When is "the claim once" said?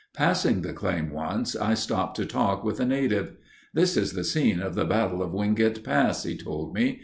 0.63-1.55